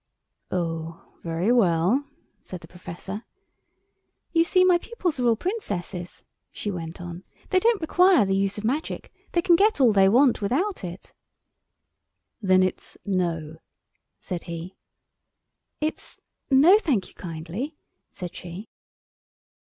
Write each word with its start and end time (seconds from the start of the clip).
"Oh, 0.49 1.13
very 1.21 1.51
well!" 1.51 2.05
said 2.39 2.61
the 2.61 2.67
Professor. 2.67 3.23
"You 4.33 4.43
see 4.43 4.65
my 4.65 4.79
pupils 4.79 5.19
are 5.19 5.27
all 5.27 5.35
princesses," 5.35 6.25
she 6.51 6.71
went 6.71 6.99
on, 6.99 7.23
"they 7.51 7.59
don't 7.59 7.79
require 7.79 8.25
the 8.25 8.35
use 8.35 8.57
of 8.57 8.63
magic, 8.63 9.13
they 9.33 9.43
can 9.43 9.55
get 9.55 9.79
all 9.79 9.93
they 9.93 10.09
want 10.09 10.41
without 10.41 10.83
it." 10.83 11.13
"Then 12.41 12.63
it's 12.63 12.97
'No'?" 13.05 13.57
said 14.19 14.45
he. 14.45 14.75
"It's 15.79 16.19
'No 16.49 16.79
thank 16.79 17.07
you 17.07 17.13
kindly,'" 17.13 17.77
said 18.09 18.35
she. 18.35 18.69